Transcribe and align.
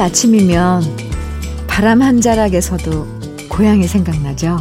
아침이면 0.00 0.82
바람 1.66 2.02
한 2.02 2.20
자락에서도 2.20 3.06
고향이 3.48 3.86
생각나죠. 3.86 4.58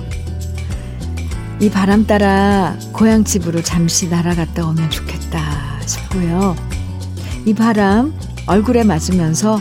이 1.61 1.69
바람 1.69 2.05
따라 2.05 2.77
고향집으로 2.93 3.61
잠시 3.63 4.07
날아갔다 4.07 4.65
오면 4.67 4.89
좋겠다 4.89 5.81
싶고요. 5.85 6.55
이 7.45 7.53
바람 7.53 8.13
얼굴에 8.47 8.83
맞으면서 8.83 9.59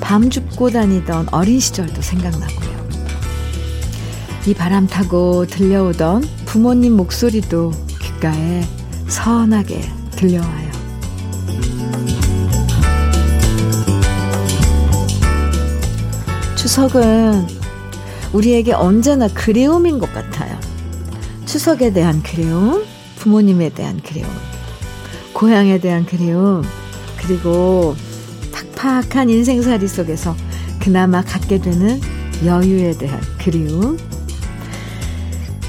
밤 0.00 0.30
줍고 0.30 0.70
다니던 0.70 1.28
어린 1.32 1.60
시절도 1.60 2.02
생각나고요. 2.02 2.70
이 4.46 4.54
바람 4.54 4.86
타고 4.86 5.46
들려오던 5.46 6.24
부모님 6.46 6.96
목소리도 6.96 7.72
귓가에 8.00 8.64
선하게 9.08 9.82
들려와요. 10.12 10.70
추석은 16.60 17.46
우리에게 18.34 18.74
언제나 18.74 19.28
그리움인 19.28 19.98
것 19.98 20.12
같아요. 20.12 20.58
추석에 21.46 21.90
대한 21.90 22.22
그리움, 22.22 22.84
부모님에 23.16 23.70
대한 23.70 23.98
그리움, 24.06 24.28
고향에 25.32 25.78
대한 25.78 26.04
그리움, 26.04 26.62
그리고 27.16 27.96
팍팍한 28.76 29.30
인생살이 29.30 29.88
속에서 29.88 30.36
그나마 30.78 31.22
갖게 31.22 31.62
되는 31.62 31.98
여유에 32.44 32.98
대한 32.98 33.18
그리움. 33.42 33.96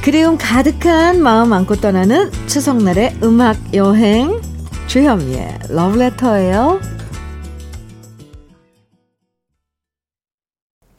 그리움 0.03 0.37
가득한 0.37 1.23
마음 1.23 1.53
안고 1.53 1.77
떠나는 1.77 2.31
추석날의 2.47 3.19
음악 3.23 3.55
여행 3.73 4.41
주현미의 4.87 5.59
러브레터예요. 5.69 6.81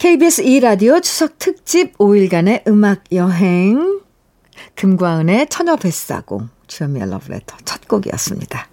KBS 0.03 0.43
2라디오 0.43 1.01
추석 1.01 1.39
특집 1.39 1.97
5일간의 1.97 2.67
음악 2.67 3.03
여행 3.13 4.01
금과은의 4.75 5.47
처녀 5.47 5.77
뱃사공 5.77 6.49
주현미의 6.67 7.09
러브레터 7.09 7.55
첫 7.63 7.87
곡이었습니다. 7.87 8.67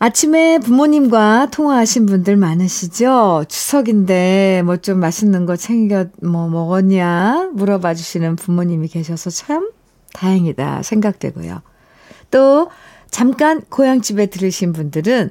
아침에 0.00 0.58
부모님과 0.58 1.50
통화하신 1.52 2.06
분들 2.06 2.36
많으시죠? 2.38 3.44
추석인데 3.46 4.62
뭐 4.64 4.78
좀 4.78 4.98
맛있는 4.98 5.46
거 5.46 5.54
챙겨 5.54 6.06
뭐 6.20 6.48
먹었냐 6.48 7.50
물어봐 7.54 7.94
주시는 7.94 8.34
부모님이 8.34 8.88
계셔서 8.88 9.30
참 9.30 9.70
다행이다 10.12 10.82
생각되고요. 10.82 11.62
또 12.32 12.68
잠깐 13.12 13.60
고향집에 13.68 14.26
들으신 14.26 14.72
분들은 14.72 15.30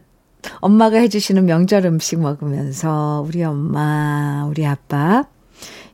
엄마가 0.60 0.98
해주시는 0.98 1.46
명절 1.46 1.86
음식 1.86 2.20
먹으면서 2.20 3.24
우리 3.28 3.44
엄마, 3.44 4.46
우리 4.48 4.66
아빠 4.66 5.26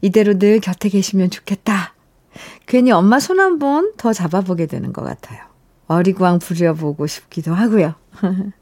이대로 0.02 0.38
늘 0.38 0.60
곁에 0.60 0.90
계시면 0.90 1.30
좋겠다. 1.32 1.94
괜히 2.68 2.92
엄마 2.92 3.20
손 3.20 3.40
한 3.40 3.60
번 3.60 3.94
더 3.98 4.14
잡아보게 4.14 4.66
되는 4.68 4.94
것 4.94 5.04
같아요. 5.04 5.40
어리광 5.88 6.40
부려보고 6.40 7.08
싶기도 7.08 7.54
하고요. 7.54 7.96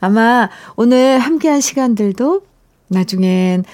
아마 0.00 0.48
오늘 0.76 1.18
함께한 1.18 1.60
시간들도 1.60 2.42
나중엔 2.88 3.64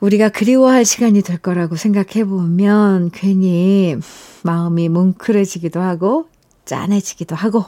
우리가 0.00 0.28
그리워할 0.28 0.84
시간이 0.84 1.22
될 1.22 1.38
거라고 1.38 1.76
생각해 1.76 2.24
보면 2.24 3.10
괜히 3.12 3.96
마음이 4.42 4.88
뭉클해지기도 4.88 5.80
하고 5.80 6.26
짠해지기도 6.64 7.36
하고 7.36 7.64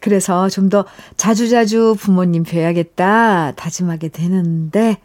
그래서 0.00 0.48
좀 0.48 0.68
더 0.70 0.84
자주자주 1.16 1.96
부모님 1.98 2.44
뵈야겠다 2.44 3.52
다짐하게 3.56 4.08
되는데 4.08 4.98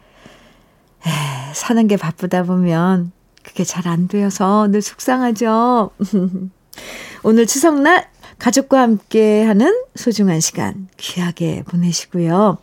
에, 1.06 1.10
사는 1.54 1.86
게 1.88 1.96
바쁘다 1.96 2.44
보면 2.44 3.12
그게 3.42 3.64
잘 3.64 3.86
안 3.88 4.06
되어서 4.08 4.68
늘 4.68 4.82
속상하죠. 4.82 5.90
오늘 7.24 7.46
추석날 7.46 8.08
가족과 8.38 8.80
함께 8.82 9.44
하는 9.44 9.74
소중한 9.94 10.40
시간 10.40 10.88
귀하게 10.98 11.62
보내시고요. 11.66 12.58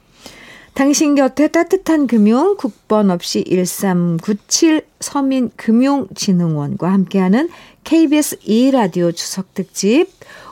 당신 0.75 1.16
곁에 1.16 1.47
따뜻한 1.50 2.07
금융 2.07 2.56
국번 2.57 3.12
없이 3.12 3.44
1397 3.47 4.85
서민금융진흥원과 5.00 6.91
함께하는 6.91 7.50
KBS 7.84 8.40
2라디오 8.40 9.16
추석 9.16 9.53
특집 9.53 10.07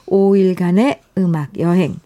5일간의 0.07 0.99
음악 1.21 1.57
여행. 1.59 1.99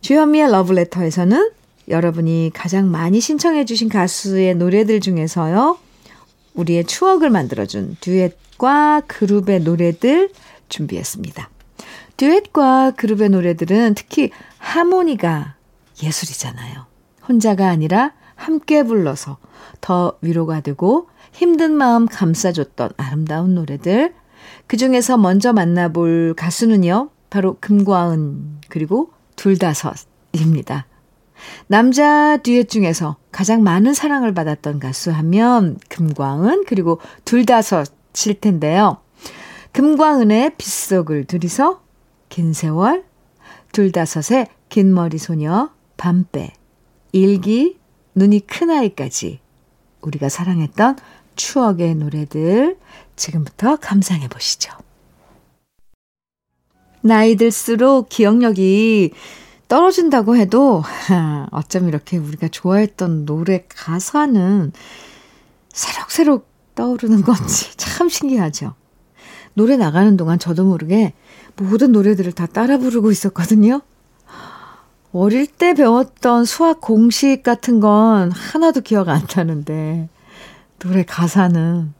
주현미의 0.00 0.50
러브레터에서는 0.50 1.50
여러분이 1.88 2.50
가장 2.54 2.90
많이 2.90 3.20
신청해 3.20 3.64
주신 3.64 3.88
가수의 3.88 4.54
노래들 4.54 5.00
중에서요. 5.00 5.78
우리의 6.54 6.84
추억을 6.84 7.30
만들어준 7.30 7.96
듀엣과 8.00 9.02
그룹의 9.06 9.60
노래들 9.60 10.30
준비했습니다. 10.68 11.50
듀엣과 12.16 12.92
그룹의 12.96 13.30
노래들은 13.30 13.94
특히 13.94 14.30
하모니가 14.58 15.56
예술이잖아요. 16.02 16.86
혼자가 17.28 17.68
아니라 17.68 18.12
함께 18.34 18.82
불러서 18.82 19.38
더 19.80 20.18
위로가 20.20 20.60
되고 20.60 21.08
힘든 21.32 21.72
마음 21.72 22.06
감싸줬던 22.06 22.90
아름다운 22.96 23.54
노래들. 23.54 24.14
그 24.66 24.76
중에서 24.76 25.16
먼저 25.16 25.52
만나볼 25.52 26.34
가수는요, 26.36 27.10
바로 27.32 27.56
금과은, 27.60 28.60
그리고 28.68 29.10
둘다섯입니다. 29.36 30.86
남자 31.66 32.36
듀엣 32.36 32.68
중에서 32.68 33.16
가장 33.30 33.62
많은 33.62 33.94
사랑을 33.94 34.34
받았던 34.34 34.78
가수 34.78 35.10
하면 35.12 35.78
금광은 35.88 36.64
그리고 36.66 37.00
둘다섯일 37.24 38.38
텐데요. 38.38 38.98
금광은의 39.72 40.56
빗속을 40.58 41.24
둘이서 41.24 41.80
긴 42.28 42.52
세월, 42.52 43.02
둘다섯의 43.72 44.48
긴 44.68 44.92
머리 44.92 45.16
소녀, 45.16 45.70
밤배, 45.96 46.52
일기, 47.12 47.78
눈이 48.14 48.40
큰 48.40 48.68
아이까지 48.68 49.40
우리가 50.02 50.28
사랑했던 50.28 50.98
추억의 51.36 51.94
노래들 51.94 52.76
지금부터 53.16 53.76
감상해 53.76 54.28
보시죠. 54.28 54.70
나이 57.02 57.36
들수록 57.36 58.08
기억력이 58.08 59.12
떨어진다고 59.68 60.36
해도 60.36 60.82
어쩜 61.50 61.88
이렇게 61.88 62.16
우리가 62.16 62.48
좋아했던 62.48 63.26
노래 63.26 63.64
가사는 63.68 64.72
새록새록 65.72 66.48
떠오르는 66.74 67.22
건지 67.22 67.74
참 67.76 68.08
신기하죠. 68.08 68.74
노래 69.54 69.76
나가는 69.76 70.16
동안 70.16 70.38
저도 70.38 70.64
모르게 70.64 71.12
모든 71.56 71.92
노래들을 71.92 72.32
다 72.32 72.46
따라 72.46 72.78
부르고 72.78 73.10
있었거든요. 73.10 73.82
어릴 75.12 75.46
때 75.46 75.74
배웠던 75.74 76.46
수학 76.46 76.80
공식 76.80 77.42
같은 77.42 77.80
건 77.80 78.30
하나도 78.30 78.80
기억 78.80 79.10
안 79.10 79.26
나는데, 79.36 80.08
노래 80.78 81.04
가사는 81.04 81.92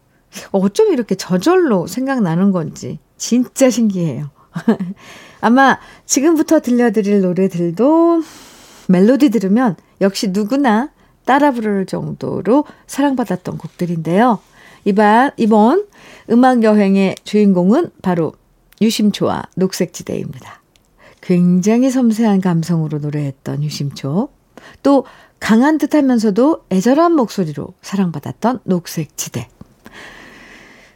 어쩜 0.50 0.92
이렇게 0.92 1.14
저절로 1.14 1.86
생각나는 1.86 2.52
건지 2.52 2.98
진짜 3.18 3.68
신기해요. 3.68 4.30
아마 5.40 5.78
지금부터 6.06 6.60
들려드릴 6.60 7.20
노래들도 7.20 8.22
멜로디 8.88 9.30
들으면 9.30 9.76
역시 10.00 10.28
누구나 10.28 10.90
따라 11.24 11.50
부를 11.52 11.86
정도로 11.86 12.64
사랑받았던 12.86 13.58
곡들인데요. 13.58 14.40
이번, 14.84 15.30
이번 15.36 15.86
음악 16.30 16.62
여행의 16.62 17.16
주인공은 17.24 17.90
바로 18.02 18.32
유심초와 18.80 19.44
녹색지대입니다. 19.56 20.60
굉장히 21.20 21.90
섬세한 21.90 22.40
감성으로 22.40 22.98
노래했던 22.98 23.62
유심초. 23.62 24.28
또 24.82 25.04
강한 25.38 25.78
듯 25.78 25.94
하면서도 25.94 26.64
애절한 26.70 27.14
목소리로 27.14 27.74
사랑받았던 27.80 28.60
녹색지대. 28.64 29.48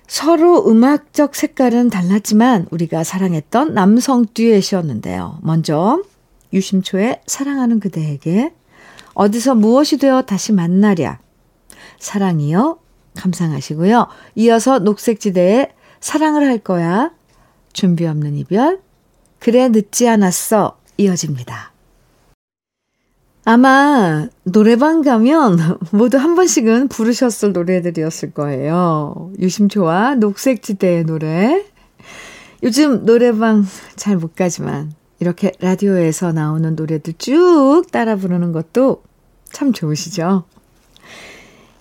서로 0.06 0.68
음악적 0.68 1.34
색깔은 1.34 1.90
달랐지만 1.90 2.66
우리가 2.70 3.04
사랑했던 3.04 3.74
남성 3.74 4.24
듀엣이었는데요. 4.32 5.38
먼저 5.42 6.02
유심초의 6.52 7.22
사랑하는 7.26 7.80
그대에게 7.80 8.52
어디서 9.14 9.54
무엇이 9.54 9.98
되어 9.98 10.22
다시 10.22 10.52
만나랴. 10.52 11.18
사랑이여 11.98 12.78
감상하시고요. 13.16 14.06
이어서 14.36 14.78
녹색지대의 14.78 15.72
사랑을 16.00 16.46
할 16.46 16.58
거야. 16.58 17.10
준비 17.72 18.06
없는 18.06 18.36
이별. 18.36 18.80
그래 19.38 19.68
늦지 19.68 20.08
않았어. 20.08 20.78
이어집니다. 20.98 21.72
아마 23.48 24.26
노래방 24.42 25.02
가면 25.02 25.78
모두 25.92 26.18
한 26.18 26.34
번씩은 26.34 26.88
부르셨을 26.88 27.52
노래들이었을 27.52 28.32
거예요. 28.32 29.30
유심초와 29.38 30.16
녹색지대의 30.16 31.04
노래. 31.04 31.64
요즘 32.64 33.06
노래방 33.06 33.64
잘 33.94 34.16
못 34.16 34.34
가지만 34.34 34.92
이렇게 35.20 35.52
라디오에서 35.60 36.32
나오는 36.32 36.74
노래들 36.74 37.14
쭉 37.18 37.84
따라 37.92 38.16
부르는 38.16 38.50
것도 38.50 39.04
참 39.52 39.72
좋으시죠? 39.72 40.42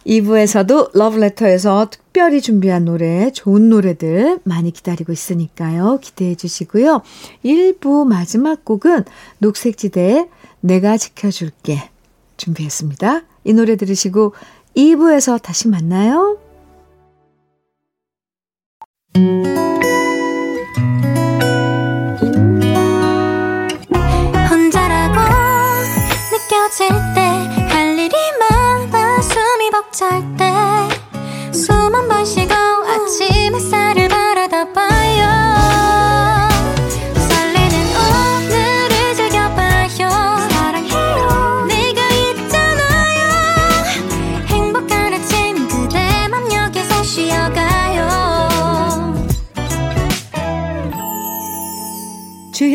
2부에서도 0.05 0.91
러브레터에서 0.93 1.87
특별히 1.89 2.41
준비한 2.41 2.85
노래, 2.85 3.31
좋은 3.31 3.69
노래들 3.69 4.39
많이 4.43 4.69
기다리고 4.69 5.11
있으니까요. 5.11 5.97
기대해 5.99 6.35
주시고요. 6.35 7.01
1부 7.43 8.05
마지막 8.05 8.63
곡은 8.63 9.05
녹색지대의 9.39 10.29
내가 10.65 10.97
지켜줄게 10.97 11.89
준비했습니다. 12.37 13.21
이 13.43 13.53
노래 13.53 13.75
들으시고 13.75 14.33
2부에서 14.75 15.41
다시 15.41 15.67
만나요. 15.67 16.37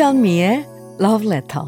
주현미의 0.00 0.66
Love 0.98 1.26
Letter 1.26 1.66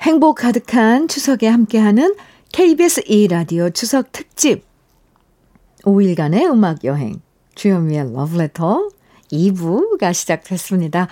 행복 0.00 0.38
가득한 0.38 1.06
추석에 1.06 1.46
함께하는 1.46 2.16
KBS 2.50 3.02
2라디오 3.02 3.72
추석 3.72 4.10
특집 4.10 4.64
5일간의 5.84 6.50
음악 6.50 6.82
여행 6.82 7.20
주현미의 7.54 8.12
러브레터 8.12 8.88
2부가 9.30 10.12
시작됐습니다. 10.12 11.06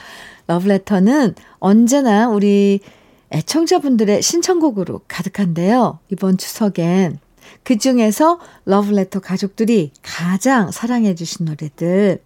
러브레터는 0.49 1.37
언제나 1.61 2.29
우리 2.29 2.81
애청자분들의 3.31 4.21
신청곡으로 4.21 5.03
가득한데요. 5.07 6.01
이번 6.11 6.39
추석엔 6.39 7.21
그 7.63 7.79
중에서 7.79 8.39
러브레터 8.65 9.21
가족들이 9.21 9.93
가장 10.03 10.71
사랑해 10.71 11.15
주신 11.15 11.47
노래들 11.47 12.23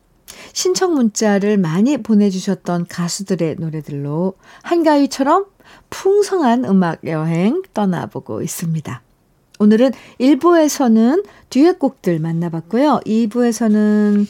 신청 0.52 0.94
문자를 0.94 1.58
많이 1.58 1.98
보내주셨던 1.98 2.86
가수들의 2.88 3.56
노래들로 3.58 4.34
한가위처럼 4.62 5.46
풍성한 5.90 6.64
음악 6.64 7.06
여행 7.06 7.62
떠나보고 7.74 8.42
있습니다. 8.42 9.02
오늘은 9.58 9.92
1부에서는 10.20 11.24
듀엣곡들 11.50 12.18
만나봤고요. 12.18 13.00
2부에서는 13.04 14.26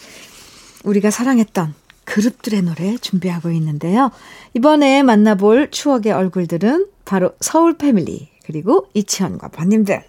우리가 0.84 1.10
사랑했던 1.10 1.74
그룹들의 2.04 2.62
노래 2.62 2.96
준비하고 2.96 3.50
있는데요. 3.50 4.10
이번에 4.54 5.04
만나볼 5.04 5.70
추억의 5.70 6.12
얼굴들은 6.12 6.86
바로 7.04 7.32
서울 7.40 7.78
패밀리 7.78 8.28
그리고 8.44 8.88
이치현과 8.94 9.48
번님들 9.48 10.02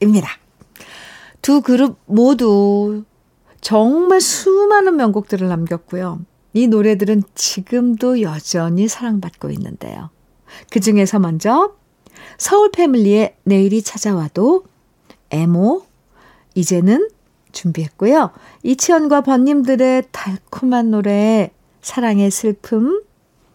입니다. 0.00 0.28
두 1.42 1.60
그룹 1.60 1.98
모두 2.06 3.04
정말 3.60 4.20
수많은 4.20 4.96
명곡들을 4.96 5.48
남겼고요. 5.48 6.20
이 6.52 6.66
노래들은 6.66 7.22
지금도 7.34 8.22
여전히 8.22 8.88
사랑받고 8.88 9.50
있는데요. 9.50 10.10
그 10.70 10.80
중에서 10.80 11.18
먼저 11.18 11.74
서울 12.38 12.70
패밀리의 12.70 13.36
내일이 13.44 13.82
찾아와도 13.82 14.64
에모 15.30 15.84
이제는 16.54 17.10
준비했고요. 17.52 18.30
이치현과 18.62 19.22
벗님들의 19.22 20.04
달콤한 20.12 20.90
노래 20.90 21.50
사랑의 21.82 22.30
슬픔 22.30 23.02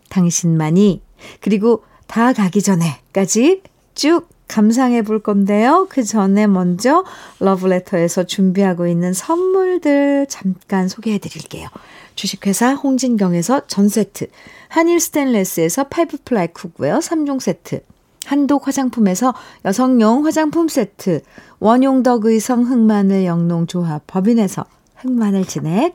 당신만이 0.09 1.01
그리고 1.39 1.83
다 2.07 2.33
가기 2.33 2.61
전에까지 2.61 3.61
쭉 3.95 4.27
감상해 4.51 5.01
볼 5.01 5.23
건데요. 5.23 5.87
그 5.89 6.03
전에 6.03 6.45
먼저 6.45 7.05
러브레터에서 7.39 8.25
준비하고 8.25 8.85
있는 8.85 9.13
선물들 9.13 10.27
잠깐 10.29 10.89
소개해 10.89 11.19
드릴게요. 11.19 11.69
주식회사 12.15 12.73
홍진경에서 12.73 13.67
전 13.67 13.87
세트, 13.87 14.27
한일 14.67 14.99
스텐레스에서 14.99 15.85
five 15.85 16.17
ply 16.25 16.47
cookware 16.47 16.99
3종 16.99 17.39
세트, 17.39 17.81
한독 18.25 18.67
화장품에서 18.67 19.33
여성용 19.63 20.25
화장품 20.25 20.67
세트, 20.67 21.21
원용덕 21.59 22.25
의성 22.25 22.63
흑마늘 22.63 23.23
영농조합 23.23 24.03
법인에서 24.05 24.65
흑마늘 24.97 25.45
진액, 25.45 25.93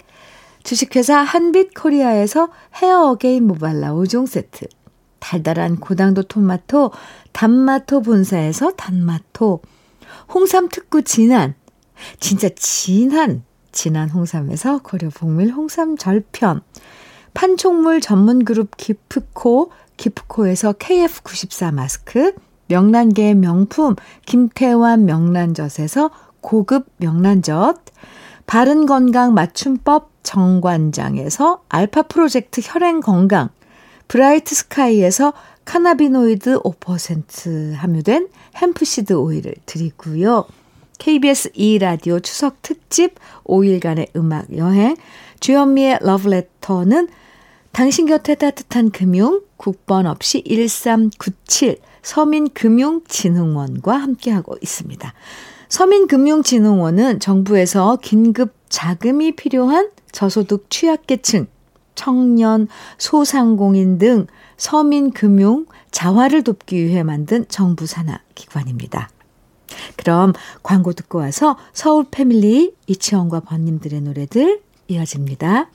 주식회사 0.65 1.19
한빛 1.19 1.75
코리아에서 1.75 2.49
헤어 2.77 3.11
어게인 3.11 3.47
모발라 3.47 3.93
5종 3.93 4.27
세트, 4.27 4.67
달달한 5.27 5.75
고당도 5.75 6.23
토마토 6.23 6.93
단마토 7.33 8.03
본사에서 8.03 8.71
단마토. 8.77 9.61
홍삼 10.33 10.69
특구 10.69 11.03
진한 11.03 11.55
진짜 12.21 12.49
진한 12.55 13.43
진한 13.73 14.09
홍삼에서 14.09 14.79
고려 14.85 15.11
봉밀 15.11 15.51
홍삼 15.51 15.97
절편. 15.97 16.63
판촉물 17.35 18.01
전문 18.01 18.45
그룹 18.45 18.77
기프코 18.77 19.73
기프코에서 19.97 20.75
KF94 20.75 21.75
마스크. 21.75 22.33
명란계의 22.69 23.35
명품 23.35 23.97
김태환 24.27 25.07
명란젓에서 25.07 26.11
고급 26.41 26.87
명란젓. 26.99 27.83
바른 28.47 28.87
건강 28.87 29.35
맞춤법 29.35 30.11
정관장에서 30.23 31.63
알파 31.69 32.03
프로젝트 32.03 32.61
혈행 32.63 33.01
건강 33.01 33.49
브라이트 34.09 34.55
스카이에서 34.55 35.33
cannabinoid 35.65 36.61
5% 36.61 37.75
함유된 37.75 38.29
hempseed 38.57 39.13
오일을 39.15 39.55
드리고요. 39.67 40.47
KBS 40.99 41.53
2라디오 41.53 42.23
추석 42.23 42.63
특집 42.63 43.17
5일간의 43.45 44.15
음악 44.17 44.57
여행 44.57 44.97
주현미의 45.41 45.99
러브레터는 46.03 47.09
당신 47.73 48.07
곁에 48.07 48.37
따뜻한 48.37 48.91
금융 48.91 49.43
국번 49.57 50.07
없이 50.07 50.43
1397 50.47 51.79
서민금융진흥원과 52.03 53.97
함께하고 53.97 54.57
있습니다. 54.63 55.13
서민금융진흥원은 55.69 57.21
정부에서 57.21 57.99
긴급 58.01 58.55
자금이 58.69 59.33
필요한 59.33 59.91
저소득 60.13 60.71
취약계층 60.71 61.49
청년, 61.97 62.69
소상공인 62.99 63.99
등 63.99 64.29
서민 64.57 65.11
금융 65.11 65.67
자활을 65.91 66.45
돕기 66.45 66.77
위해 66.85 67.03
만든 67.03 67.45
정부 67.49 67.87
산하 67.87 68.21
기관입니다. 68.37 69.09
그럼 69.97 70.33
광고 70.63 70.93
듣고 70.93 71.19
와서 71.19 71.57
서울 71.73 72.07
패밀리 72.09 72.73
이치원과 72.87 73.41
번님들의 73.41 74.01
노래들 74.03 74.61
이어집니다. 74.89 75.69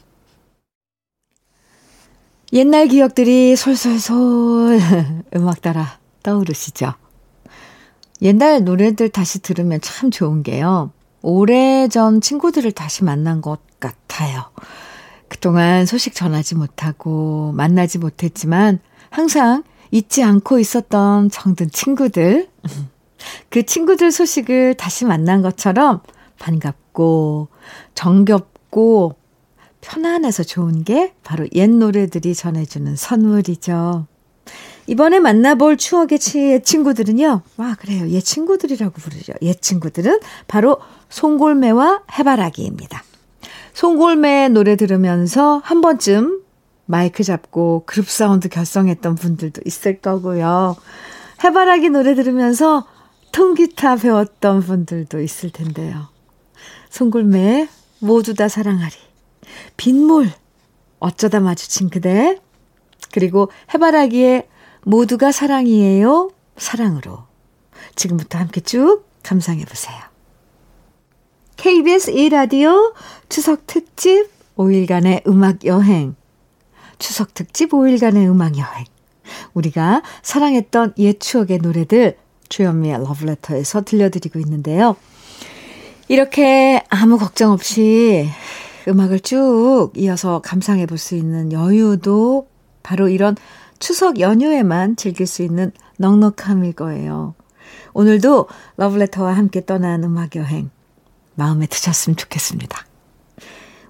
옛날 2.53 2.87
기억들이 2.87 3.55
솔솔솔 3.55 4.79
음악 5.35 5.61
따라 5.61 5.99
떠오르시죠? 6.23 6.93
옛날 8.21 8.63
노래들 8.63 9.09
다시 9.09 9.41
들으면 9.41 9.79
참 9.81 10.11
좋은 10.11 10.43
게요. 10.43 10.91
오래전 11.21 12.21
친구들을 12.21 12.71
다시 12.73 13.03
만난 13.03 13.41
것 13.41 13.59
같아요. 13.79 14.51
그동안 15.41 15.88
소식 15.88 16.13
전하지 16.13 16.53
못하고 16.53 17.51
만나지 17.55 17.98
못했지만 17.98 18.77
항상 19.10 19.63
잊지 19.89 20.21
않고 20.21 20.60
있었던 20.60 21.31
정든 21.31 21.71
친구들. 21.71 22.48
그 23.50 23.65
친구들 23.65 24.12
소식을 24.12 24.75
다시 24.75 25.03
만난 25.03 25.41
것처럼 25.41 26.01
반갑고 26.38 27.48
정겹고 27.95 29.15
편안해서 29.81 30.43
좋은 30.43 30.83
게 30.83 31.15
바로 31.24 31.48
옛 31.53 31.67
노래들이 31.67 32.36
전해주는 32.36 32.95
선물이죠. 32.95 34.05
이번에 34.86 35.19
만나볼 35.19 35.77
추억의 35.77 36.19
옛 36.36 36.63
친구들은요. 36.63 37.41
와, 37.57 37.75
그래요. 37.79 38.07
옛 38.10 38.21
친구들이라고 38.21 38.93
부르죠. 38.93 39.33
옛 39.41 39.60
친구들은 39.60 40.19
바로 40.48 40.77
송골매와 41.10 42.03
해바라기입니다. 42.19 43.03
송골매 43.73 44.49
노래 44.49 44.75
들으면서 44.75 45.61
한 45.63 45.81
번쯤 45.81 46.41
마이크 46.85 47.23
잡고 47.23 47.83
그룹 47.85 48.09
사운드 48.09 48.49
결성했던 48.49 49.15
분들도 49.15 49.61
있을 49.65 50.01
거고요. 50.01 50.75
해바라기 51.43 51.89
노래 51.89 52.15
들으면서 52.15 52.85
통기타 53.31 53.95
배웠던 53.97 54.61
분들도 54.61 55.21
있을 55.21 55.51
텐데요. 55.51 56.09
송골매 56.89 57.69
모두 57.99 58.33
다 58.33 58.49
사랑하리. 58.49 58.95
빗물, 59.77 60.29
어쩌다 60.99 61.39
마주친 61.39 61.89
그대, 61.89 62.39
그리고 63.13 63.49
해바라기에 63.73 64.47
모두가 64.83 65.31
사랑이에요. 65.31 66.31
사랑으로. 66.57 67.23
지금부터 67.95 68.37
함께 68.37 68.61
쭉 68.61 69.05
감상해 69.23 69.65
보세요. 69.65 70.10
KBS 71.61 72.11
1라디오 72.13 72.91
추석 73.29 73.67
특집 73.67 74.31
5일간의 74.57 75.27
음악 75.27 75.63
여행. 75.65 76.15
추석 76.97 77.35
특집 77.35 77.69
5일간의 77.69 78.27
음악 78.31 78.57
여행. 78.57 78.85
우리가 79.53 80.01
사랑했던 80.23 80.95
옛 80.97 81.19
추억의 81.19 81.59
노래들 81.59 82.17
주현미의 82.49 83.03
러브레터에서 83.03 83.83
들려드리고 83.83 84.39
있는데요. 84.39 84.95
이렇게 86.07 86.83
아무 86.89 87.19
걱정 87.19 87.51
없이 87.51 88.27
음악을 88.87 89.19
쭉 89.19 89.91
이어서 89.95 90.39
감상해 90.39 90.87
볼 90.87 90.97
수 90.97 91.13
있는 91.13 91.51
여유도 91.51 92.47
바로 92.81 93.07
이런 93.07 93.37
추석 93.77 94.19
연휴에만 94.19 94.95
즐길 94.95 95.27
수 95.27 95.43
있는 95.43 95.71
넉넉함일 95.97 96.73
거예요. 96.73 97.35
오늘도 97.93 98.47
러브레터와 98.77 99.33
함께 99.33 99.63
떠난 99.63 100.03
음악 100.03 100.35
여행 100.35 100.71
마음에 101.35 101.65
드셨으면 101.65 102.17
좋겠습니다. 102.17 102.85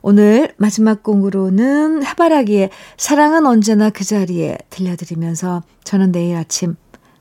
오늘 0.01 0.53
마지막 0.57 1.03
곡으로는 1.03 2.03
해바라기의 2.05 2.71
사랑은 2.97 3.45
언제나 3.45 3.89
그 3.89 4.03
자리에 4.03 4.57
들려드리면서 4.69 5.63
저는 5.83 6.11
내일 6.11 6.37
아침 6.37 6.75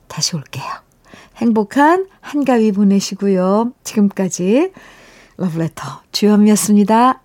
다시 0.08 0.36
올게요. 0.36 0.64
행복한 1.36 2.06
한가위 2.20 2.72
보내시고요. 2.72 3.72
지금까지 3.84 4.72
러브레터 5.36 6.02
주현미였습니다. 6.12 7.22